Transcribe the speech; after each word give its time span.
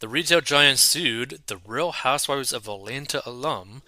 The 0.00 0.08
retail 0.08 0.42
giant 0.42 0.80
sued 0.80 1.44
the 1.46 1.56
Real 1.56 1.92
Housewives 1.92 2.52
of 2.52 2.68
Atlanta 2.68 3.22
alum 3.24 3.80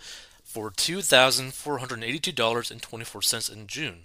for 0.42 0.70
$2,482.24 0.70 3.52
in 3.52 3.66
June. 3.66 4.04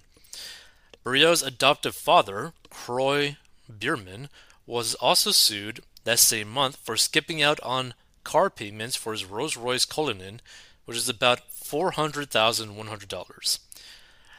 Brielle's 1.04 1.42
adoptive 1.42 1.96
father, 1.96 2.54
Kroy 2.70 3.38
Biermann, 3.80 4.30
was 4.66 4.96
also 4.96 5.32
sued 5.32 5.82
that 6.04 6.20
same 6.20 6.50
month 6.50 6.78
for 6.78 6.98
skipping 6.98 7.42
out 7.42 7.60
on 7.62 7.94
car 8.24 8.50
payments 8.50 8.96
for 8.96 9.12
his 9.12 9.26
Rolls 9.26 9.58
Royce 9.58 9.86
Cullinan, 9.86 10.42
which 10.86 10.98
is 10.98 11.10
about 11.10 11.52
$400,100. 11.52 13.60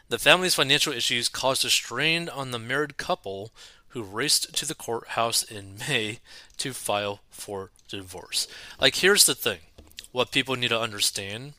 The 0.08 0.18
family's 0.18 0.54
financial 0.54 0.92
issues 0.92 1.28
caused 1.28 1.64
a 1.64 1.70
strain 1.70 2.28
on 2.28 2.50
the 2.50 2.58
married 2.58 2.96
couple 2.96 3.52
who 3.88 4.02
raced 4.02 4.54
to 4.56 4.66
the 4.66 4.74
courthouse 4.74 5.42
in 5.42 5.76
May 5.88 6.18
to 6.58 6.72
file 6.72 7.20
for 7.30 7.70
divorce. 7.88 8.46
Like, 8.80 8.96
here's 8.96 9.26
the 9.26 9.34
thing 9.34 9.60
what 10.10 10.32
people 10.32 10.56
need 10.56 10.68
to 10.68 10.80
understand. 10.80 11.54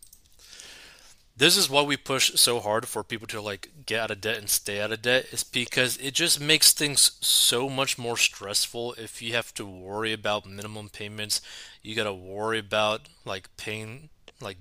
This 1.35 1.57
is 1.57 1.69
why 1.69 1.81
we 1.81 1.97
push 1.97 2.31
so 2.35 2.59
hard 2.59 2.87
for 2.87 3.03
people 3.03 3.27
to 3.27 3.41
like 3.41 3.69
get 3.85 4.01
out 4.01 4.11
of 4.11 4.21
debt 4.21 4.37
and 4.37 4.49
stay 4.49 4.79
out 4.79 4.91
of 4.91 5.01
debt 5.01 5.25
is 5.31 5.43
because 5.43 5.97
it 5.97 6.13
just 6.13 6.39
makes 6.39 6.71
things 6.73 7.17
so 7.21 7.69
much 7.69 7.97
more 7.97 8.17
stressful 8.17 8.93
if 8.97 9.21
you 9.21 9.33
have 9.33 9.53
to 9.55 9.65
worry 9.65 10.13
about 10.13 10.45
minimum 10.45 10.89
payments. 10.89 11.41
You 11.81 11.95
got 11.95 12.03
to 12.03 12.13
worry 12.13 12.59
about 12.59 13.09
like 13.25 13.49
paying 13.57 14.09
like 14.39 14.57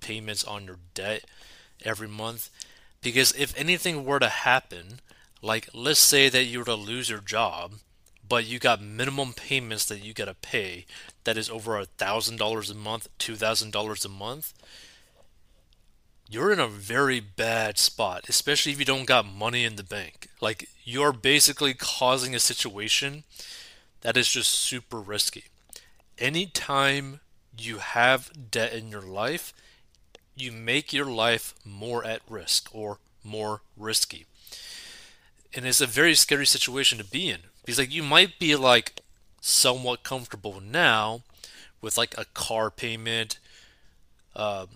payments 0.00 0.44
on 0.44 0.66
your 0.66 0.78
debt 0.94 1.24
every 1.84 2.08
month 2.08 2.50
because 3.00 3.32
if 3.32 3.56
anything 3.58 4.04
were 4.04 4.18
to 4.20 4.28
happen, 4.28 5.00
like, 5.42 5.68
let's 5.74 5.98
say 6.00 6.28
that 6.28 6.44
you 6.44 6.60
were 6.60 6.64
to 6.66 6.74
lose 6.74 7.08
your 7.10 7.20
job, 7.20 7.74
but 8.28 8.44
you 8.46 8.58
got 8.58 8.80
minimum 8.82 9.32
payments 9.32 9.84
that 9.86 10.04
you 10.04 10.14
got 10.14 10.26
to 10.26 10.34
pay 10.34 10.86
that 11.24 11.36
is 11.36 11.50
over 11.50 11.78
a 11.78 11.86
thousand 11.86 12.38
dollars 12.38 12.70
a 12.70 12.74
month, 12.74 13.08
two 13.18 13.34
thousand 13.34 13.72
dollars 13.72 14.04
a 14.04 14.08
month. 14.08 14.52
You're 16.32 16.52
in 16.52 16.60
a 16.60 16.68
very 16.68 17.20
bad 17.20 17.78
spot, 17.78 18.24
especially 18.28 18.72
if 18.72 18.78
you 18.78 18.84
don't 18.84 19.04
got 19.06 19.26
money 19.26 19.64
in 19.64 19.76
the 19.76 19.84
bank. 19.84 20.28
Like, 20.40 20.68
you're 20.82 21.12
basically 21.12 21.74
causing 21.74 22.34
a 22.34 22.40
situation 22.40 23.24
that 24.00 24.16
is 24.16 24.28
just 24.28 24.50
super 24.50 25.00
risky. 25.00 25.44
Anytime 26.18 27.20
you 27.58 27.78
have 27.78 28.50
debt 28.50 28.72
in 28.72 28.88
your 28.88 29.02
life, 29.02 29.52
you 30.34 30.50
make 30.52 30.92
your 30.92 31.06
life 31.06 31.54
more 31.64 32.04
at 32.04 32.22
risk 32.28 32.74
or 32.74 32.98
more 33.22 33.60
risky 33.76 34.26
and 35.54 35.66
it's 35.66 35.80
a 35.80 35.86
very 35.86 36.14
scary 36.14 36.46
situation 36.46 36.98
to 36.98 37.04
be 37.04 37.28
in 37.28 37.40
because 37.64 37.78
like 37.78 37.92
you 37.92 38.02
might 38.02 38.38
be 38.38 38.56
like 38.56 39.00
somewhat 39.40 40.02
comfortable 40.02 40.60
now 40.60 41.22
with 41.80 41.98
like 41.98 42.16
a 42.16 42.24
car 42.26 42.70
payment, 42.70 43.38
uh, 44.36 44.66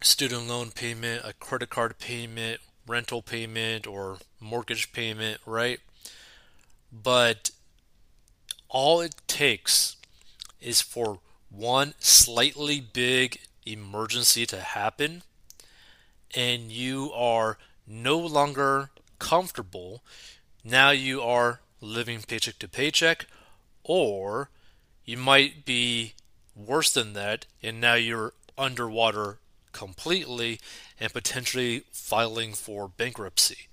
student 0.00 0.48
loan 0.48 0.70
payment, 0.70 1.22
a 1.24 1.32
credit 1.32 1.70
card 1.70 1.98
payment, 1.98 2.60
rental 2.86 3.22
payment, 3.22 3.86
or 3.86 4.18
mortgage 4.40 4.92
payment, 4.92 5.40
right? 5.46 5.80
But 6.92 7.50
all 8.68 9.00
it 9.00 9.14
takes 9.26 9.96
is 10.60 10.80
for 10.80 11.20
one 11.50 11.94
slightly 11.98 12.80
big 12.80 13.38
emergency 13.64 14.46
to 14.46 14.60
happen, 14.60 15.22
and 16.34 16.70
you 16.70 17.10
are 17.14 17.58
no 17.86 18.18
longer 18.18 18.90
comfortable, 19.18 20.02
now 20.64 20.90
you 20.90 21.22
are 21.22 21.60
living 21.80 22.20
paycheck 22.26 22.58
to 22.58 22.68
paycheck, 22.68 23.26
or 23.82 24.50
you 25.04 25.16
might 25.16 25.64
be 25.64 26.14
worse 26.54 26.92
than 26.92 27.12
that, 27.12 27.46
and 27.62 27.80
now 27.80 27.94
you're 27.94 28.32
underwater 28.58 29.38
completely 29.76 30.58
and 30.98 31.12
potentially 31.12 31.84
filing 31.92 32.54
for 32.54 32.88
bankruptcy. 32.88 33.68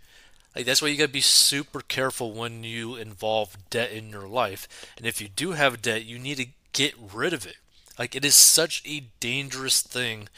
Like 0.55 0.65
that's 0.65 0.81
why 0.81 0.89
you 0.89 0.97
got 0.97 1.07
to 1.07 1.11
be 1.11 1.21
super 1.21 1.81
careful 1.81 2.31
when 2.31 2.63
you 2.63 2.95
involve 2.95 3.57
debt 3.69 3.91
in 3.91 4.09
your 4.09 4.27
life. 4.27 4.67
And 4.97 5.05
if 5.05 5.19
you 5.21 5.27
do 5.27 5.51
have 5.51 5.81
debt, 5.81 6.05
you 6.05 6.19
need 6.19 6.37
to 6.37 6.47
get 6.73 6.93
rid 7.13 7.33
of 7.33 7.45
it. 7.45 7.57
Like 7.97 8.15
it 8.15 8.25
is 8.25 8.35
such 8.35 8.83
a 8.85 9.05
dangerous 9.19 9.81
thing 9.81 10.29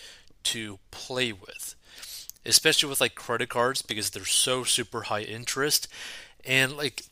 to 0.43 0.79
play 0.91 1.33
with 1.33 1.75
especially 2.45 2.89
with 2.89 3.01
like 3.01 3.15
credit 3.15 3.49
cards 3.49 3.81
because 3.81 4.11
they're 4.11 4.25
so 4.25 4.63
super 4.63 5.03
high 5.03 5.21
interest. 5.21 5.87
And 6.45 6.77
like 6.77 7.03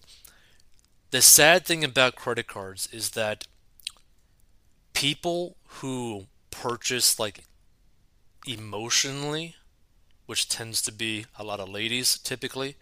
the 1.12 1.22
sad 1.22 1.66
thing 1.66 1.84
about 1.84 2.16
credit 2.16 2.48
cards 2.48 2.88
is 2.92 3.12
that 3.12 3.48
people 4.94 5.56
who 5.66 6.28
purchase 6.52 7.20
like 7.20 7.44
emotionally, 8.48 9.56
which 10.26 10.50
tends 10.50 10.82
to 10.84 10.92
be 10.92 11.26
a 11.38 11.44
lot 11.44 11.60
of 11.60 11.70
ladies 11.70 12.18
typically, 12.18 12.76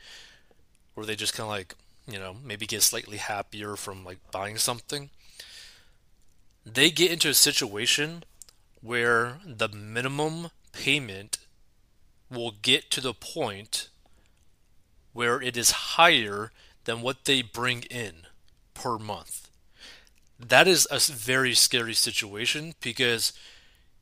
where 0.93 1.05
they 1.05 1.15
just 1.15 1.33
kind 1.33 1.45
of 1.45 1.51
like, 1.51 1.75
you 2.07 2.19
know, 2.19 2.35
maybe 2.43 2.65
get 2.65 2.81
slightly 2.81 3.17
happier 3.17 3.75
from 3.75 4.03
like 4.03 4.19
buying 4.31 4.57
something, 4.57 5.09
they 6.65 6.91
get 6.91 7.11
into 7.11 7.29
a 7.29 7.33
situation 7.33 8.23
where 8.81 9.39
the 9.45 9.67
minimum 9.67 10.49
payment 10.73 11.37
will 12.29 12.53
get 12.61 12.89
to 12.91 13.01
the 13.01 13.13
point 13.13 13.89
where 15.13 15.41
it 15.41 15.57
is 15.57 15.71
higher 15.71 16.51
than 16.85 17.01
what 17.01 17.25
they 17.25 17.41
bring 17.41 17.83
in 17.83 18.23
per 18.73 18.97
month. 18.97 19.49
That 20.39 20.67
is 20.67 20.87
a 20.89 20.99
very 20.99 21.53
scary 21.53 21.93
situation 21.93 22.73
because 22.81 23.33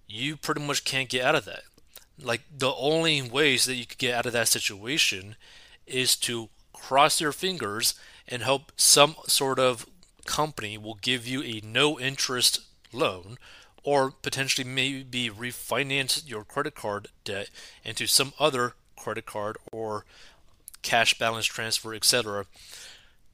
you 0.09 0.35
pretty 0.35 0.61
much 0.61 0.83
can't 0.83 1.09
get 1.09 1.23
out 1.23 1.35
of 1.35 1.45
that. 1.45 1.63
Like 2.21 2.41
the 2.55 2.73
only 2.73 3.21
ways 3.21 3.65
that 3.65 3.75
you 3.75 3.85
could 3.85 3.97
get 3.97 4.15
out 4.15 4.25
of 4.25 4.33
that 4.33 4.47
situation 4.47 5.35
is 5.87 6.15
to 6.17 6.49
cross 6.73 7.21
your 7.21 7.31
fingers 7.31 7.93
and 8.27 8.43
hope 8.43 8.71
some 8.75 9.15
sort 9.27 9.59
of 9.59 9.85
company 10.25 10.77
will 10.77 10.97
give 11.01 11.25
you 11.25 11.41
a 11.43 11.61
no 11.63 11.99
interest 11.99 12.61
loan 12.91 13.37
or 13.83 14.11
potentially 14.11 14.67
maybe 14.67 15.29
refinance 15.29 16.27
your 16.29 16.43
credit 16.43 16.75
card 16.75 17.07
debt 17.23 17.49
into 17.83 18.05
some 18.05 18.33
other 18.39 18.73
credit 18.97 19.25
card 19.25 19.57
or 19.71 20.05
cash 20.81 21.17
balance 21.17 21.45
transfer, 21.45 21.93
etc., 21.93 22.45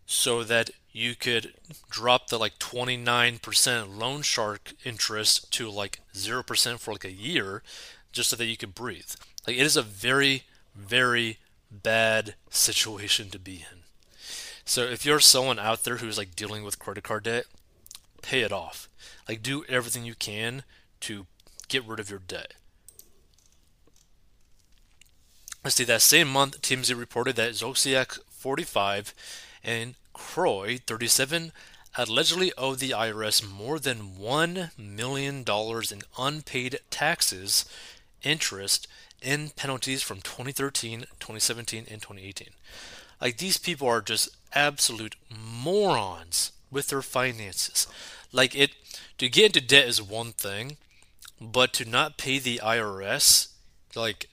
so 0.05 0.43
that 0.43 0.69
you 0.91 1.15
could 1.15 1.53
drop 1.89 2.27
the 2.27 2.37
like 2.37 2.57
29% 2.59 3.97
loan 3.97 4.21
shark 4.21 4.73
interest 4.83 5.51
to 5.51 5.69
like 5.69 5.99
0% 6.13 6.79
for 6.79 6.93
like 6.93 7.03
a 7.03 7.11
year 7.11 7.63
just 8.11 8.29
so 8.29 8.35
that 8.35 8.45
you 8.45 8.55
could 8.55 8.73
breathe. 8.73 9.11
Like 9.45 9.57
it 9.57 9.63
is 9.63 9.75
a 9.75 9.81
very, 9.81 10.43
very 10.75 11.37
bad 11.69 12.35
situation 12.49 13.29
to 13.31 13.39
be 13.39 13.65
in. 13.71 13.79
So 14.63 14.83
if 14.83 15.05
you're 15.05 15.19
someone 15.19 15.59
out 15.59 15.83
there 15.83 15.97
who's 15.97 16.17
like 16.17 16.35
dealing 16.35 16.63
with 16.63 16.79
credit 16.79 17.03
card 17.03 17.23
debt, 17.23 17.45
pay 18.21 18.41
it 18.41 18.51
off. 18.51 18.87
Like 19.27 19.43
do 19.43 19.65
everything 19.67 20.05
you 20.05 20.15
can 20.15 20.63
to 21.01 21.25
get 21.67 21.85
rid 21.85 21.99
of 21.99 22.09
your 22.09 22.19
debt. 22.19 22.53
Let's 25.63 25.75
see, 25.75 25.83
that 25.85 26.03
same 26.03 26.27
month, 26.27 26.61
TMZ 26.61 26.97
reported 26.97 27.35
that 27.37 27.53
Zosiak, 27.53 28.19
45, 28.29 29.13
and 29.65 29.95
Kroy, 30.13 30.77
37, 30.85 31.51
allegedly 31.97 32.53
owed 32.57 32.79
the 32.79 32.91
IRS 32.91 33.47
more 33.47 33.79
than 33.79 34.15
$1 34.19 34.77
million 34.77 35.43
in 35.47 36.01
unpaid 36.17 36.79
taxes, 36.89 37.65
interest, 38.23 38.87
and 39.21 39.55
penalties 39.55 40.03
from 40.03 40.21
2013, 40.21 41.01
2017, 41.19 41.85
and 41.89 42.01
2018. 42.01 42.49
Like, 43.19 43.37
these 43.37 43.57
people 43.57 43.87
are 43.87 44.01
just 44.01 44.29
absolute 44.53 45.15
morons 45.29 46.51
with 46.69 46.87
their 46.87 47.01
finances. 47.01 47.87
Like, 48.31 48.55
it 48.55 48.71
to 49.17 49.29
get 49.29 49.47
into 49.47 49.61
debt 49.61 49.87
is 49.87 50.01
one 50.01 50.33
thing, 50.33 50.77
but 51.41 51.73
to 51.73 51.89
not 51.89 52.17
pay 52.17 52.37
the 52.37 52.59
IRS, 52.63 53.49
like, 53.95 54.29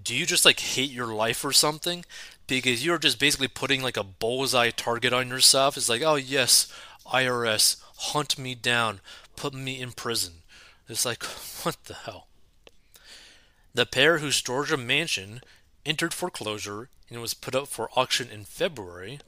do 0.00 0.16
you 0.16 0.26
just 0.26 0.44
like 0.44 0.60
hate 0.60 0.90
your 0.90 1.08
life 1.08 1.44
or 1.44 1.52
something? 1.52 2.04
Because 2.48 2.84
you're 2.84 2.98
just 2.98 3.20
basically 3.20 3.46
putting 3.46 3.82
like 3.82 3.96
a 3.96 4.02
bullseye 4.02 4.70
target 4.70 5.12
on 5.12 5.28
yourself. 5.28 5.76
It's 5.76 5.88
like, 5.88 6.02
oh 6.02 6.16
yes, 6.16 6.72
IRS, 7.06 7.76
hunt 7.96 8.36
me 8.38 8.56
down, 8.56 9.00
put 9.36 9.54
me 9.54 9.80
in 9.80 9.92
prison. 9.92 10.42
It's 10.88 11.04
like, 11.04 11.22
what 11.62 11.76
the 11.84 11.94
hell? 11.94 12.26
The 13.74 13.86
pair 13.86 14.18
whose 14.18 14.42
Georgia 14.42 14.76
mansion 14.76 15.40
entered 15.86 16.12
foreclosure 16.12 16.88
and 17.08 17.20
was 17.20 17.34
put 17.34 17.54
up 17.54 17.68
for 17.68 17.90
auction 17.94 18.28
in 18.30 18.44
February 18.44 19.20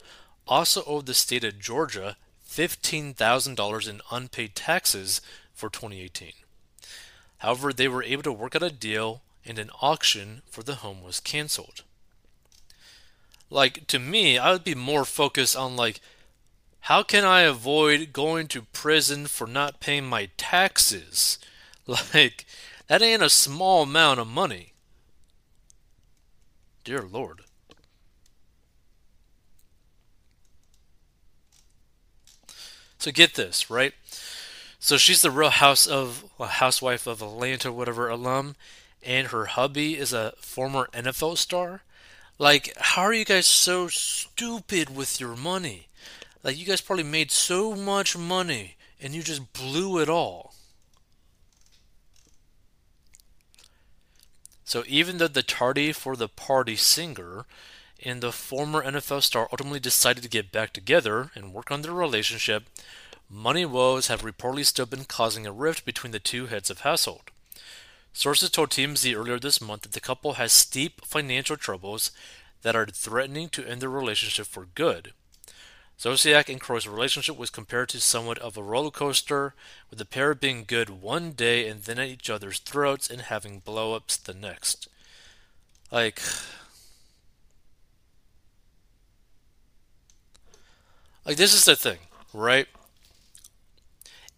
also 0.47 0.83
owed 0.85 1.05
the 1.05 1.13
state 1.13 1.43
of 1.43 1.59
Georgia 1.59 2.17
$15,000 2.47 3.89
in 3.89 4.01
unpaid 4.11 4.55
taxes 4.55 5.21
for 5.53 5.69
2018. 5.69 6.33
However, 7.37 7.71
they 7.71 7.87
were 7.87 8.03
able 8.03 8.23
to 8.23 8.33
work 8.33 8.55
out 8.55 8.63
a 8.63 8.71
deal 8.71 9.21
and 9.45 9.57
an 9.57 9.71
auction 9.81 10.41
for 10.49 10.61
the 10.61 10.75
home 10.75 11.01
was 11.01 11.19
canceled. 11.19 11.83
Like, 13.51 13.85
to 13.87 13.99
me, 13.99 14.37
I 14.37 14.53
would 14.53 14.63
be 14.63 14.73
more 14.73 15.05
focused 15.05 15.55
on, 15.57 15.75
like, 15.75 15.99
how 16.85 17.03
can 17.03 17.25
I 17.25 17.41
avoid 17.41 18.13
going 18.13 18.47
to 18.47 18.63
prison 18.63 19.27
for 19.27 19.45
not 19.45 19.79
paying 19.79 20.07
my 20.07 20.29
taxes? 20.37 21.37
Like, 22.13 22.45
that 22.87 23.01
ain't 23.01 23.23
a 23.23 23.29
small 23.29 23.83
amount 23.83 24.19
of 24.19 24.27
money. 24.27 24.73
Dear 26.83 27.01
Lord. 27.01 27.41
So 32.99 33.11
get 33.11 33.33
this, 33.33 33.69
right? 33.69 33.93
So 34.79 34.97
she's 34.97 35.23
the 35.23 35.31
real 35.31 35.49
house 35.49 35.87
of 35.87 36.23
housewife 36.39 37.07
of 37.07 37.21
Atlanta, 37.21 37.71
whatever 37.73 38.07
alum, 38.07 38.55
and 39.01 39.27
her 39.29 39.47
hubby 39.47 39.97
is 39.97 40.13
a 40.13 40.33
former 40.37 40.87
NFL 40.93 41.37
star. 41.37 41.81
Like, 42.41 42.73
how 42.75 43.03
are 43.03 43.13
you 43.13 43.23
guys 43.23 43.45
so 43.45 43.87
stupid 43.87 44.95
with 44.95 45.19
your 45.19 45.35
money? 45.35 45.89
Like, 46.41 46.57
you 46.57 46.65
guys 46.65 46.81
probably 46.81 47.03
made 47.03 47.29
so 47.29 47.75
much 47.75 48.17
money 48.17 48.77
and 48.99 49.13
you 49.13 49.21
just 49.21 49.53
blew 49.53 49.99
it 49.99 50.09
all. 50.09 50.55
So, 54.65 54.83
even 54.87 55.19
though 55.19 55.27
the 55.27 55.43
tardy 55.43 55.91
for 55.91 56.15
the 56.15 56.27
party 56.27 56.75
singer 56.75 57.45
and 58.03 58.21
the 58.21 58.31
former 58.31 58.83
NFL 58.83 59.21
star 59.21 59.47
ultimately 59.51 59.79
decided 59.79 60.23
to 60.23 60.29
get 60.29 60.51
back 60.51 60.73
together 60.73 61.29
and 61.35 61.53
work 61.53 61.69
on 61.69 61.83
their 61.83 61.93
relationship, 61.93 62.63
money 63.29 63.65
woes 63.65 64.07
have 64.07 64.23
reportedly 64.23 64.65
still 64.65 64.87
been 64.87 65.05
causing 65.05 65.45
a 65.45 65.51
rift 65.51 65.85
between 65.85 66.11
the 66.11 66.19
two 66.19 66.47
heads 66.47 66.71
of 66.71 66.79
household. 66.79 67.29
Sources 68.13 68.49
told 68.49 68.69
TMZ 68.69 69.15
earlier 69.15 69.39
this 69.39 69.61
month 69.61 69.83
that 69.83 69.93
the 69.93 69.99
couple 69.99 70.33
has 70.33 70.51
steep 70.51 71.05
financial 71.05 71.57
troubles 71.57 72.11
that 72.61 72.75
are 72.75 72.85
threatening 72.85 73.49
to 73.49 73.65
end 73.65 73.81
their 73.81 73.89
relationship 73.89 74.45
for 74.45 74.67
good. 74.75 75.13
Zosiak 75.99 76.49
and 76.49 76.59
Kroy's 76.59 76.87
relationship 76.87 77.37
was 77.37 77.51
compared 77.51 77.89
to 77.89 78.01
somewhat 78.01 78.39
of 78.39 78.57
a 78.57 78.63
roller 78.63 78.89
coaster, 78.89 79.53
with 79.89 79.99
the 79.99 80.05
pair 80.05 80.33
being 80.33 80.63
good 80.65 80.89
one 80.89 81.31
day 81.31 81.67
and 81.67 81.83
then 81.83 81.99
at 81.99 82.07
each 82.07 82.29
other's 82.29 82.57
throats 82.57 83.09
and 83.09 83.21
having 83.21 83.59
blow 83.59 83.93
ups 83.93 84.17
the 84.17 84.33
next. 84.33 84.87
Like. 85.91 86.21
Like, 91.23 91.37
this 91.37 91.53
is 91.53 91.65
the 91.65 91.75
thing, 91.75 91.99
right? 92.33 92.67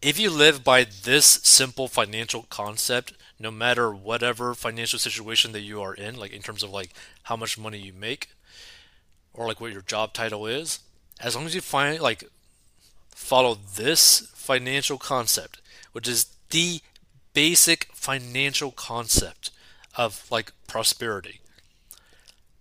If 0.01 0.19
you 0.19 0.29
live 0.29 0.65
by 0.65 0.83
this 0.83 1.25
simple 1.25 1.87
financial 1.87 2.45
concept, 2.49 3.13
no 3.39 3.51
matter 3.51 3.93
whatever 3.93 4.53
financial 4.53 4.99
situation 4.99 5.51
that 5.51 5.61
you 5.61 5.81
are 5.81 5.93
in, 5.93 6.17
like 6.17 6.31
in 6.31 6.41
terms 6.41 6.63
of 6.63 6.71
like 6.71 6.91
how 7.23 7.35
much 7.35 7.57
money 7.57 7.77
you 7.77 7.93
make 7.93 8.29
or 9.33 9.47
like 9.47 9.59
what 9.59 9.73
your 9.73 9.81
job 9.81 10.13
title 10.13 10.45
is, 10.45 10.79
as 11.19 11.35
long 11.35 11.45
as 11.45 11.55
you 11.55 11.61
find 11.61 11.99
like 11.99 12.23
follow 13.09 13.57
this 13.75 14.27
financial 14.33 14.97
concept, 14.97 15.61
which 15.91 16.07
is 16.07 16.27
the 16.49 16.81
basic 17.33 17.85
financial 17.93 18.71
concept 18.71 19.51
of 19.97 20.29
like 20.29 20.51
prosperity. 20.67 21.39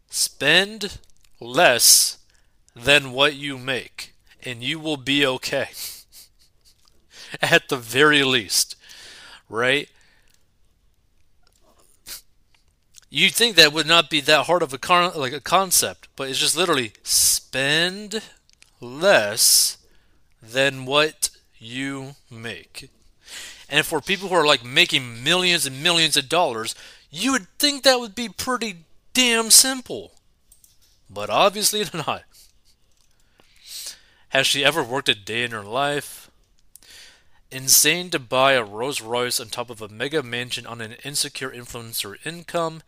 Spend 0.09 0.99
less 1.41 2.19
than 2.75 3.13
what 3.13 3.35
you 3.35 3.59
make 3.59 4.15
and 4.45 4.63
you 4.63 4.79
will 4.79 4.97
be 4.97 5.27
okay. 5.27 5.69
At 7.43 7.69
the 7.69 7.77
very 7.77 8.23
least, 8.23 8.77
right? 9.49 9.89
You'd 13.15 13.35
think 13.35 13.57
that 13.57 13.75
would 13.75 13.87
not 13.87 14.09
be 14.09 14.23
that 14.23 14.47
hard 14.47 14.63
of 14.63 14.73
a 14.73 14.79
con- 14.79 15.13
like 15.15 15.35
a 15.35 15.41
concept, 15.41 16.09
but 16.17 16.31
it's 16.31 16.39
just 16.39 16.57
literally 16.57 16.95
spend 17.03 18.23
less 18.81 19.77
than 20.43 20.87
what 20.87 21.29
you 21.59 22.15
make. 22.31 22.89
And 23.69 23.85
for 23.85 24.01
people 24.01 24.31
who 24.31 24.35
are 24.35 24.47
like 24.47 24.65
making 24.65 25.23
millions 25.23 25.67
and 25.67 25.83
millions 25.83 26.17
of 26.17 26.31
dollars, 26.31 26.75
you 27.11 27.33
would 27.33 27.49
think 27.59 27.83
that 27.83 28.01
would 28.01 28.15
be 28.15 28.31
pretty 28.31 28.87
damn 29.13 29.51
simple. 29.51 30.13
But 31.11 31.29
obviously 31.29 31.85
not. 31.93 32.23
Has 34.31 34.47
she 34.47 34.65
ever 34.65 34.83
worked 34.83 35.11
a 35.11 35.15
day 35.15 35.43
in 35.43 35.51
her 35.51 35.63
life? 35.63 36.22
Insane 37.53 38.09
to 38.09 38.19
buy 38.19 38.55
a 38.55 38.65
Rolls 38.65 39.03
Royce 39.03 39.39
on 39.39 39.49
top 39.49 39.69
of 39.69 39.83
a 39.83 39.89
mega 39.89 40.23
mansion 40.23 40.65
on 40.65 40.81
an 40.81 40.97
insecure 41.05 41.51
influencer 41.51 42.17
income, 42.25 42.83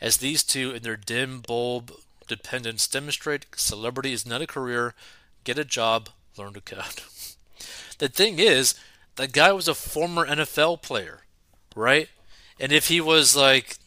as 0.00 0.18
these 0.18 0.44
two 0.44 0.70
in 0.70 0.84
their 0.84 0.96
dim 0.96 1.40
bulb 1.40 1.90
dependence 2.28 2.86
demonstrate 2.86 3.46
celebrity 3.56 4.12
is 4.12 4.24
not 4.24 4.40
a 4.40 4.46
career, 4.46 4.94
get 5.42 5.58
a 5.58 5.64
job, 5.64 6.10
learn 6.38 6.52
to 6.52 6.60
code. 6.60 7.02
the 7.98 8.08
thing 8.08 8.38
is, 8.38 8.76
that 9.16 9.32
guy 9.32 9.50
was 9.50 9.66
a 9.66 9.74
former 9.74 10.24
NFL 10.24 10.80
player, 10.80 11.22
right? 11.74 12.08
And 12.60 12.70
if 12.70 12.86
he 12.86 13.00
was 13.00 13.34
like 13.34 13.78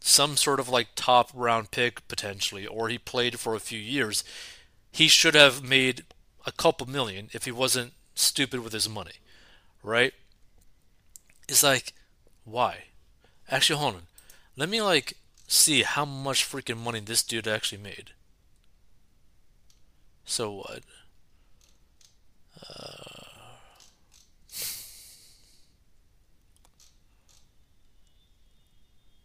some 0.00 0.38
sort 0.38 0.60
of 0.60 0.70
like 0.70 0.88
top 0.96 1.30
round 1.34 1.70
pick 1.70 2.08
potentially, 2.08 2.66
or 2.66 2.88
he 2.88 2.96
played 2.96 3.38
for 3.38 3.54
a 3.54 3.60
few 3.60 3.78
years, 3.78 4.24
he 4.90 5.08
should 5.08 5.34
have 5.34 5.62
made 5.62 6.04
a 6.46 6.52
couple 6.52 6.88
million 6.88 7.28
if 7.34 7.44
he 7.44 7.52
wasn't 7.52 7.92
stupid 8.14 8.60
with 8.60 8.72
his 8.72 8.88
money 8.88 9.12
right? 9.86 10.12
It's 11.48 11.62
like, 11.62 11.94
why? 12.44 12.86
Actually, 13.48 13.78
hold 13.78 13.94
on. 13.94 14.02
Let 14.56 14.68
me 14.68 14.82
like 14.82 15.14
see 15.46 15.82
how 15.84 16.04
much 16.04 16.44
freaking 16.44 16.78
money 16.78 17.00
this 17.00 17.22
dude 17.22 17.46
actually 17.46 17.80
made. 17.80 18.10
So 20.24 20.50
what? 20.50 20.82
Uh, 22.68 23.22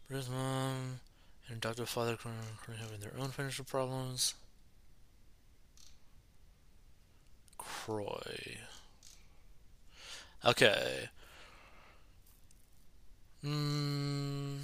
his 0.09 0.29
mom 0.29 0.99
and 1.47 1.57
adoptive 1.57 1.89
father 1.89 2.15
currently 2.17 2.77
having 2.79 2.99
their 2.99 3.13
own 3.19 3.29
financial 3.29 3.65
problems. 3.65 4.35
Kroy. 7.57 8.59
Okay. 10.43 11.09
Hmm. 13.43 14.57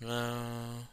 No. 0.00 0.88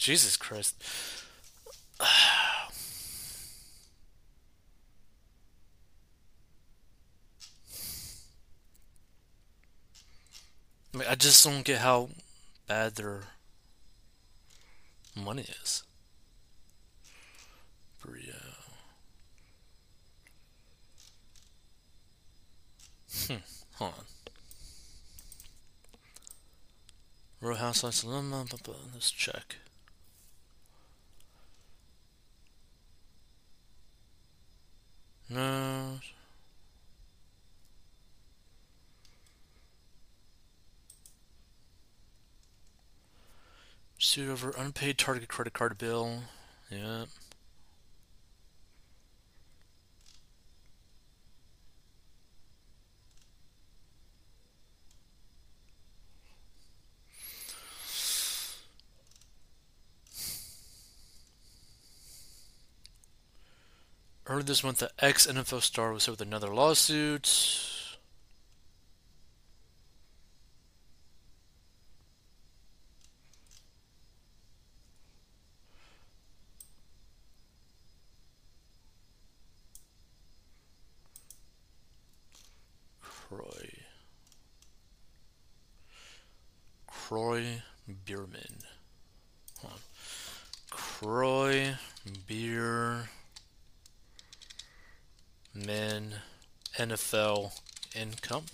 Jesus 0.00 0.38
Christ. 0.38 0.82
I 2.00 2.16
mean, 10.94 11.06
I 11.06 11.14
just 11.16 11.44
don't 11.44 11.62
get 11.62 11.78
how 11.78 12.08
bad 12.66 12.96
their 12.96 13.24
money 15.14 15.44
is. 15.62 15.82
Brio. 18.02 18.32
Hmm. 23.26 23.34
Hold 23.74 23.92
on. 23.98 24.04
Row 27.42 27.54
House 27.54 27.84
Lights 27.84 28.02
Let's 28.94 29.10
check. 29.10 29.56
No. 35.30 36.00
Suit 44.10 44.28
over 44.28 44.52
unpaid 44.58 44.98
Target 44.98 45.28
credit 45.28 45.52
card 45.52 45.78
bill. 45.78 46.24
Yeah. 46.68 47.04
Earlier 64.26 64.42
this 64.42 64.64
month, 64.64 64.78
the 64.78 64.90
ex 64.98 65.28
NFL 65.28 65.62
star 65.62 65.92
was 65.92 66.06
hit 66.06 66.10
with 66.10 66.20
another 66.20 66.48
lawsuit. 66.48 67.79
Kroy. 83.30 83.70
Kroy 86.88 87.62
Biermann. 88.04 88.64
Kroy 90.70 91.76
Beer 92.26 93.08
Men 95.54 96.14
NFL 96.76 97.52
income. 97.94 98.46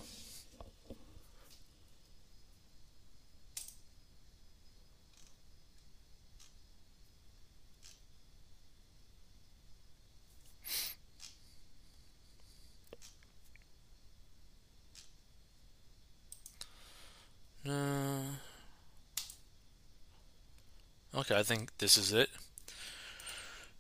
Okay, 21.17 21.35
I 21.35 21.43
think 21.43 21.79
this 21.79 21.97
is 21.97 22.13
it. 22.13 22.29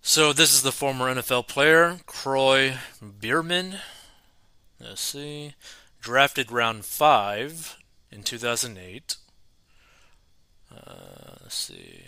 So 0.01 0.33
this 0.33 0.55
is 0.55 0.63
the 0.63 0.73
former 0.73 1.15
NFL 1.15 1.49
player, 1.49 1.99
Kroy 2.07 2.77
Biermann. 3.03 3.81
Let's 4.81 5.03
see. 5.03 5.55
Drafted 6.01 6.51
round 6.51 6.87
five 6.87 7.77
in 8.11 8.23
2008. 8.23 9.17
Uh, 10.75 10.77
let's 11.43 11.55
see. 11.55 12.05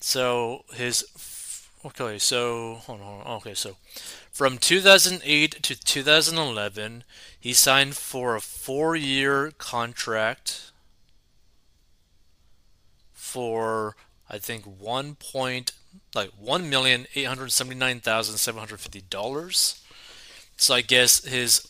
So 0.00 0.64
his 0.72 1.04
okay, 1.84 2.18
so 2.18 2.76
hold 2.76 3.00
on, 3.00 3.06
hold 3.06 3.26
on, 3.26 3.36
okay, 3.36 3.54
so 3.54 3.76
from 4.32 4.56
2008 4.56 5.62
to 5.62 5.78
2011, 5.78 7.04
he 7.38 7.52
signed 7.52 7.96
for 7.96 8.34
a 8.34 8.40
four-year 8.40 9.52
contract 9.58 10.72
for 13.28 13.94
I 14.30 14.38
think 14.38 14.64
one 14.64 15.14
point 15.14 15.72
like 16.14 16.30
one 16.38 16.70
million 16.70 17.06
eight 17.14 17.26
hundred 17.26 17.52
seventy 17.52 17.76
nine 17.76 18.00
thousand 18.00 18.38
seven 18.38 18.58
hundred 18.58 18.80
fifty 18.80 19.02
dollars. 19.02 19.82
So 20.56 20.74
I 20.74 20.80
guess 20.80 21.24
his 21.24 21.66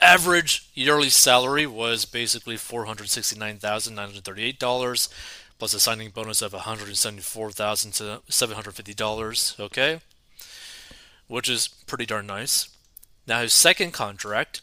average 0.00 0.68
yearly 0.74 1.08
salary 1.08 1.66
was 1.66 2.04
basically 2.04 2.56
four 2.56 2.84
hundred 2.84 3.08
sixty 3.08 3.38
nine 3.38 3.58
thousand 3.58 3.94
nine 3.94 4.08
hundred 4.08 4.24
thirty 4.24 4.44
eight 4.44 4.58
dollars 4.58 5.08
plus 5.58 5.74
a 5.74 5.80
signing 5.80 6.10
bonus 6.10 6.42
of 6.42 6.52
one 6.52 6.62
hundred 6.62 6.94
seventy 6.96 7.22
four 7.22 7.50
thousand 7.50 7.92
seven 8.28 8.54
hundred 8.54 8.74
fifty 8.74 8.94
dollars. 8.94 9.56
Okay, 9.58 10.00
which 11.26 11.48
is 11.48 11.68
pretty 11.86 12.06
darn 12.06 12.26
nice. 12.26 12.68
Now 13.26 13.42
his 13.42 13.52
second 13.52 13.92
contract, 13.92 14.62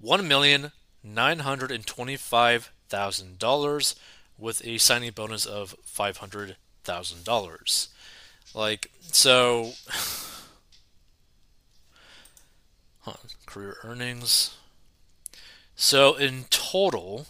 one 0.00 0.28
million 0.28 0.70
$925,000 1.06 3.94
with 4.38 4.66
a 4.66 4.78
signing 4.78 5.12
bonus 5.12 5.46
of 5.46 5.76
$500,000. 5.86 7.88
Like, 8.54 8.90
so. 9.00 9.72
Huh, 13.04 13.14
career 13.46 13.78
earnings. 13.82 14.54
So, 15.74 16.14
in 16.14 16.44
total, 16.50 17.26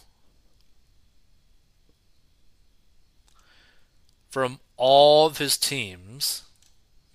from 4.29 4.59
all 4.77 5.25
of 5.25 5.39
his 5.39 5.57
teams 5.57 6.43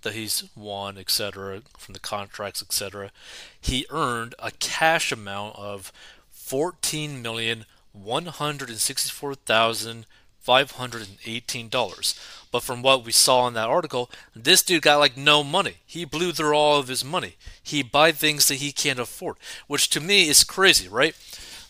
that 0.03 0.15
he's 0.15 0.45
won, 0.57 0.99
etc., 0.99 1.62
from 1.77 1.93
the 1.93 2.00
contracts, 2.00 2.62
etc., 2.62 3.12
he 3.61 3.87
earned 3.91 4.35
a 4.41 4.50
cash 4.50 5.12
amount 5.12 5.55
of 5.57 5.93
fourteen 6.49 7.21
million 7.21 7.67
one 7.93 8.26
hundred 8.26 8.71
and 8.71 8.78
sixty-four 8.78 9.35
thousand 9.35 10.07
five 10.38 10.71
hundred 10.73 11.02
and 11.02 11.19
eighteen 11.26 11.69
dollars. 11.69 12.19
But 12.50 12.62
from 12.62 12.81
what 12.81 13.05
we 13.05 13.12
saw 13.12 13.47
in 13.47 13.55
that 13.55 13.69
article, 13.69 14.11
this 14.35 14.62
dude 14.62 14.81
got 14.81 14.99
like 14.99 15.17
no 15.19 15.45
money. 15.45 15.75
He 15.85 16.07
blew 16.07 16.33
through 16.33 16.55
all 16.55 16.78
of 16.78 16.88
his 16.88 17.05
money. 17.05 17.37
He 17.62 17.83
buy 17.83 18.12
things 18.12 18.49
that 18.49 18.55
he 18.55 18.73
can't 18.73 18.99
afford, 18.99 19.37
which 19.67 19.90
to 19.90 20.00
me 20.00 20.28
is 20.28 20.45
crazy, 20.45 20.88
right? 20.88 21.14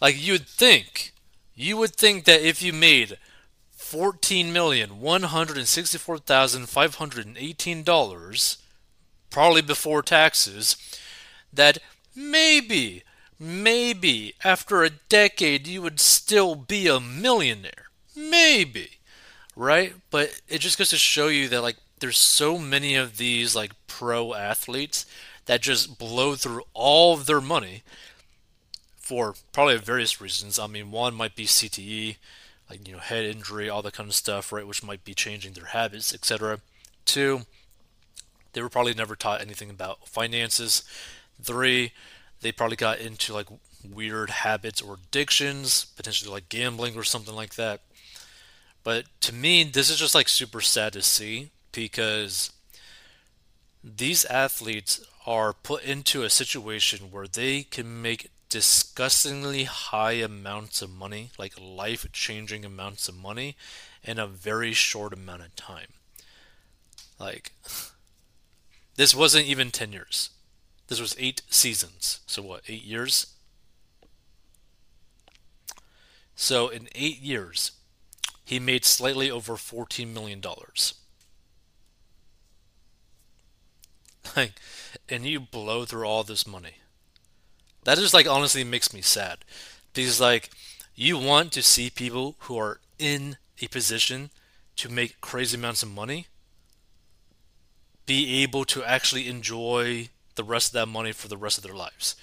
Like 0.01 0.15
you'd 0.17 0.47
think, 0.47 1.13
you 1.57 1.77
would 1.77 1.97
think 1.97 2.25
that 2.27 2.47
if 2.47 2.63
you 2.63 2.73
made 2.73 3.19
fourteen 3.73 4.53
million 4.53 5.01
one 5.01 5.25
hundred 5.25 5.57
and 5.57 5.67
sixty-four 5.67 6.19
thousand 6.19 6.69
five 6.69 6.97
hundred 6.97 7.27
and 7.27 7.37
eighteen 7.37 7.83
dollars, 7.83 8.59
probably 9.31 9.63
before 9.63 10.03
taxes, 10.03 10.77
that 11.53 11.79
maybe, 12.15 13.03
maybe 13.39 14.35
after 14.45 14.83
a 14.83 14.91
decade 14.91 15.67
you 15.67 15.83
would 15.83 16.01
still 16.01 16.55
be 16.55 16.87
a 16.89 17.01
millionaire. 17.01 17.87
Maybe. 18.17 18.99
Right? 19.57 19.95
But 20.11 20.41
it 20.49 20.59
just 20.59 20.79
goes 20.79 20.91
to 20.91 20.97
show 20.97 21.29
you 21.29 21.49
that, 21.49 21.63
like, 21.63 21.77
there's 22.01 22.19
so 22.19 22.59
many 22.59 22.95
of 22.95 23.17
these, 23.17 23.57
like, 23.57 23.73
pro 23.87 24.35
athletes 24.35 25.05
that 25.47 25.63
just 25.63 25.99
blow 25.99 26.35
through 26.35 26.63
all 26.75 27.15
of 27.15 27.27
their 27.27 27.41
money 27.41 27.83
for 29.09 29.35
probably 29.53 29.79
various 29.79 30.21
reasons. 30.21 30.59
I 30.59 30.67
mean, 30.67 30.91
one 30.91 31.15
might 31.15 31.35
be 31.35 31.47
CTE, 31.47 32.17
like 32.69 32.87
you 32.87 32.93
know, 32.93 33.01
head 33.01 33.25
injury, 33.25 33.69
all 33.69 33.81
that 33.83 33.95
kind 33.95 34.11
of 34.11 34.15
stuff, 34.15 34.53
right? 34.53 34.67
Which 34.67 34.85
might 34.85 35.05
be 35.05 35.15
changing 35.15 35.55
their 35.55 35.67
habits, 35.67 36.13
etc. 36.13 36.61
Two, 37.07 37.47
they 38.53 38.61
were 38.61 38.69
probably 38.69 38.93
never 38.93 39.17
taught 39.17 39.41
anything 39.41 39.71
about 39.71 40.07
finances. 40.07 40.83
Three, 41.43 41.93
they 42.41 42.53
probably 42.53 42.77
got 42.77 42.99
into 42.99 43.33
like 43.33 43.49
weird 43.89 44.31
habits 44.31 44.81
or 44.81 44.95
addictions, 44.95 45.87
potentially 45.97 46.31
like 46.31 46.49
gambling 46.49 46.97
or 46.97 47.05
something 47.05 47.35
like 47.35 47.55
that. 47.57 47.81
But 48.85 49.07
to 49.23 49.35
me, 49.35 49.65
this 49.65 49.91
is 49.91 49.99
just 49.99 50.15
like 50.15 50.29
super 50.29 50.61
sad 50.61 50.93
to 50.95 51.03
see 51.03 51.51
because 51.73 52.51
these 53.83 54.25
athletes 54.27 55.05
are 55.27 55.53
put 55.53 55.85
into 55.85 56.23
a 56.23 56.31
situation 56.31 57.11
where 57.11 57.27
they 57.27 57.63
can 57.63 58.01
make 58.01 58.31
disgustingly 58.49 59.65
high 59.65 60.13
amounts 60.13 60.81
of 60.81 60.91
money, 60.91 61.31
like 61.39 61.53
life 61.61 62.07
changing 62.13 62.65
amounts 62.65 63.09
of 63.09 63.17
money, 63.17 63.57
in 64.03 64.19
a 64.19 64.27
very 64.27 64.73
short 64.73 65.13
amount 65.13 65.43
of 65.43 65.55
time. 65.55 65.89
Like, 67.19 67.53
this 68.97 69.15
wasn't 69.15 69.47
even 69.47 69.71
10 69.71 69.93
years. 69.93 70.31
This 70.89 71.01
was 71.01 71.15
eight 71.19 71.43
seasons. 71.49 72.21
So, 72.27 72.43
what, 72.43 72.63
eight 72.67 72.83
years? 72.83 73.35
So, 76.35 76.69
in 76.69 76.89
eight 76.95 77.21
years, 77.21 77.73
he 78.45 78.59
made 78.59 78.85
slightly 78.85 79.31
over 79.31 79.55
$14 79.55 80.13
million. 80.13 80.43
And 85.09 85.25
you 85.25 85.41
blow 85.41 85.85
through 85.85 86.07
all 86.07 86.23
this 86.23 86.47
money. 86.47 86.75
That 87.85 87.99
just 87.99 88.15
like 88.15 88.29
honestly 88.29 88.63
makes 88.65 88.93
me 88.93 89.01
sad 89.01 89.39
because 89.95 90.21
like 90.21 90.51
you 90.95 91.17
want 91.17 91.53
to 91.53 91.63
see 91.63 91.89
people 91.89 92.37
who 92.41 92.59
are 92.59 92.81
in 92.99 93.39
a 93.63 93.69
position 93.69 94.31
to 94.77 94.89
make 94.91 95.21
crazy 95.21 95.57
amounts 95.57 95.83
of 95.83 95.91
money 95.91 96.27
be 98.05 98.43
able 98.43 98.65
to 98.67 98.85
actually 98.85 99.29
enjoy 99.29 100.11
the 100.39 100.45
rest 100.45 100.69
of 100.69 100.73
that 100.73 100.87
money 100.87 101.13
for 101.13 101.29
the 101.29 101.37
rest 101.37 101.59
of 101.59 101.65
their 101.65 101.75
lives. 101.75 102.17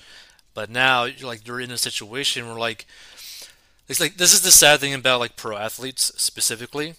But 0.56 0.72
now 0.72 1.08
like 1.22 1.48
you're 1.48 1.62
in 1.62 1.70
a 1.70 1.78
situation 1.78 2.48
where 2.48 2.58
like 2.58 2.88
it's 3.88 4.00
like 4.00 4.18
this 4.18 4.34
is 4.34 4.42
the 4.42 4.50
sad 4.50 4.80
thing 4.80 4.96
about 4.96 5.20
like 5.20 5.36
pro 5.36 5.56
athletes 5.56 6.12
specifically 6.18 6.96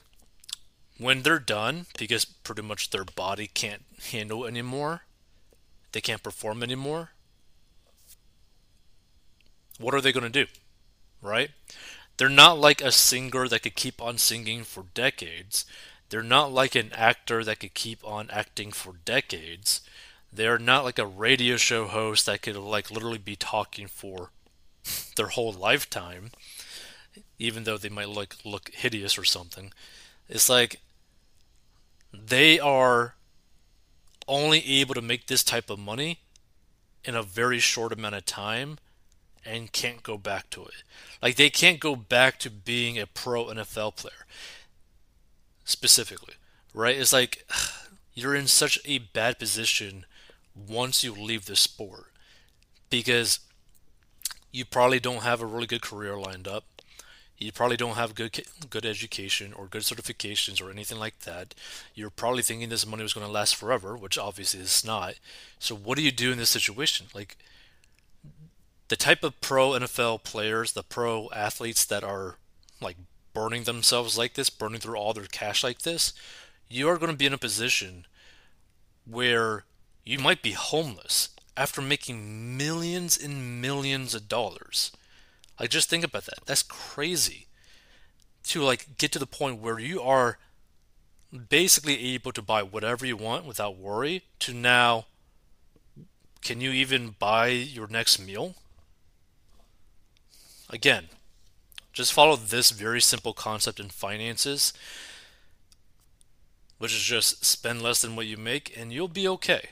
when 0.99 1.23
they're 1.23 1.41
done 1.41 1.87
because 1.99 2.25
pretty 2.25 2.63
much 2.63 2.91
their 2.91 3.05
body 3.05 3.49
can't 3.49 3.83
handle 4.13 4.47
anymore 4.47 5.03
they 5.93 6.01
can't 6.01 6.23
perform 6.23 6.63
anymore 6.63 7.11
what 9.79 9.95
are 9.95 10.01
they 10.01 10.13
going 10.13 10.31
to 10.31 10.45
do? 10.45 10.51
Right? 11.23 11.51
They're 12.17 12.29
not 12.29 12.59
like 12.59 12.81
a 12.81 12.93
singer 12.93 13.49
that 13.49 13.63
could 13.63 13.75
keep 13.75 14.01
on 14.01 14.19
singing 14.19 14.65
for 14.65 14.87
decades. 14.95 15.65
They're 16.09 16.23
not 16.23 16.53
like 16.53 16.75
an 16.75 16.93
actor 16.95 17.45
that 17.45 17.61
could 17.61 17.75
keep 17.75 18.07
on 18.07 18.31
acting 18.31 18.73
for 18.73 18.95
decades. 19.05 19.83
They're 20.37 20.59
not 20.59 20.85
like 20.85 20.99
a 20.99 21.07
radio 21.07 21.57
show 21.57 21.87
host 21.87 22.26
that 22.26 22.43
could 22.43 22.57
like 22.57 22.90
literally 22.90 23.19
be 23.19 23.37
talking 23.37 23.87
for 23.87 24.31
their 25.16 25.28
whole 25.28 25.52
lifetime, 25.52 26.31
even 27.39 27.65
though 27.65 27.78
they 27.78 27.89
might 27.89 28.11
look 28.11 28.37
look 28.45 28.71
hideous 28.75 29.17
or 29.17 29.25
something. 29.25 29.73
It's 30.28 30.50
like 30.50 30.80
they 32.13 32.61
are 32.61 33.15
only 34.28 34.63
able 34.80 34.95
to 34.95 35.00
make 35.00 35.26
this 35.26 35.43
type 35.43 35.71
of 35.71 35.78
money 35.78 36.21
in 37.02 37.15
a 37.15 37.23
very 37.23 37.58
short 37.58 37.93
amount 37.93 38.17
of 38.17 38.26
time 38.26 38.76
and 39.43 39.73
can't 39.73 40.02
go 40.02 40.19
back 40.19 40.50
to 40.50 40.67
it. 40.67 40.82
Like 41.23 41.37
they 41.37 41.49
can't 41.49 41.80
go 41.80 41.97
back 41.97 42.39
to 42.41 42.50
being 42.50 42.99
a 42.99 43.06
pro 43.06 43.47
NFL 43.47 43.97
player. 43.97 44.26
Specifically, 45.65 46.34
right? 46.75 46.99
It's 46.99 47.15
like 47.15 47.47
you're 48.15 48.34
in 48.34 48.49
such 48.49 48.78
a 48.84 48.99
bad 48.99 49.39
position 49.39 50.04
once 50.56 51.04
you 51.04 51.12
leave 51.12 51.47
the 51.47 51.56
sport 51.56 52.06
because 52.90 53.40
you 54.52 54.64
probably 54.64 55.00
don't 55.00 55.23
have 55.23 55.42
a 55.42 55.47
really 55.47 55.66
good 55.66 55.82
career 55.82 56.16
lined 56.16 56.49
up. 56.49 56.64
You 57.38 57.52
probably 57.52 57.76
don't 57.76 57.97
have 57.97 58.14
good 58.14 58.47
good 58.71 58.86
education 58.86 59.52
or 59.52 59.66
good 59.66 59.82
certifications 59.82 60.62
or 60.62 60.71
anything 60.71 60.99
like 60.99 61.21
that. 61.21 61.54
You're 61.95 62.08
probably 62.08 62.42
thinking 62.42 62.71
this 62.71 62.86
money 62.86 63.02
was 63.02 63.12
going 63.12 63.26
to 63.26 63.32
last 63.32 63.56
forever, 63.56 63.95
which 63.95 64.16
obviously 64.16 64.60
it's 64.60 64.84
not. 64.84 65.16
So 65.58 65.75
what 65.75 65.99
do 65.99 66.02
you 66.02 66.12
do 66.12 66.32
in 66.32 66.38
this 66.38 66.49
situation? 66.49 67.08
Like 67.14 67.36
the 68.88 68.97
type 68.97 69.23
of 69.23 69.38
pro 69.42 69.71
NFL 69.71 70.23
players, 70.25 70.73
the 70.73 70.82
pro 70.82 71.28
athletes 71.34 71.84
that 71.84 72.02
are 72.02 72.36
like 72.80 72.97
burning 73.34 73.64
themselves 73.64 74.16
like 74.16 74.32
this, 74.32 74.49
burning 74.49 74.80
through 74.80 74.97
all 74.97 75.12
their 75.12 75.25
cash 75.25 75.62
like 75.62 75.82
this, 75.82 76.14
you 76.71 76.88
are 76.88 76.97
going 76.97 77.12
to 77.12 77.19
be 77.19 77.26
in 77.26 77.34
a 77.34 77.38
position 77.38 78.06
where 79.04 79.64
you 80.06 80.21
might 80.21 80.40
be 80.40 80.52
homeless 80.52 81.30
after 81.56 81.82
making 81.82 82.56
millions 82.56 83.19
and 83.19 83.60
millions 83.60 84.14
of 84.14 84.28
dollars. 84.28 84.92
Like 85.58 85.71
just 85.71 85.90
think 85.90 86.04
about 86.04 86.26
that. 86.26 86.47
That's 86.47 86.62
crazy. 86.62 87.49
To 88.45 88.62
like 88.62 88.97
get 88.99 89.10
to 89.12 89.19
the 89.19 89.26
point 89.26 89.60
where 89.60 89.80
you 89.80 90.00
are 90.00 90.38
basically 91.49 92.14
able 92.14 92.30
to 92.32 92.40
buy 92.40 92.62
whatever 92.62 93.04
you 93.04 93.16
want 93.16 93.45
without 93.45 93.76
worry 93.76 94.23
to 94.38 94.54
now 94.54 95.06
can 96.40 96.60
you 96.60 96.71
even 96.71 97.16
buy 97.19 97.49
your 97.49 97.88
next 97.88 98.21
meal? 98.21 98.54
Again, 100.71 101.08
just 101.92 102.12
follow 102.12 102.36
this 102.36 102.71
very 102.71 103.00
simple 103.00 103.32
concept 103.32 103.80
in 103.80 103.88
finances, 103.88 104.73
which 106.78 106.95
is 106.95 107.02
just 107.02 107.45
spend 107.45 107.82
less 107.82 108.00
than 108.00 108.14
what 108.14 108.26
you 108.26 108.36
make 108.36 108.73
and 108.76 108.92
you'll 108.92 109.08
be 109.08 109.26
okay. 109.26 109.71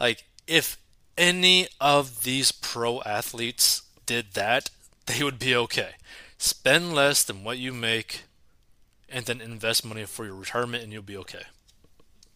Like, 0.00 0.24
if 0.46 0.78
any 1.16 1.68
of 1.80 2.22
these 2.22 2.50
pro 2.50 3.02
athletes 3.02 3.82
did 4.06 4.32
that, 4.32 4.70
they 5.06 5.22
would 5.22 5.38
be 5.38 5.54
okay. 5.54 5.90
Spend 6.38 6.94
less 6.94 7.22
than 7.22 7.44
what 7.44 7.58
you 7.58 7.72
make 7.72 8.22
and 9.08 9.26
then 9.26 9.40
invest 9.40 9.84
money 9.84 10.04
for 10.06 10.24
your 10.24 10.34
retirement 10.34 10.82
and 10.82 10.92
you'll 10.92 11.02
be 11.02 11.16
okay. 11.18 11.42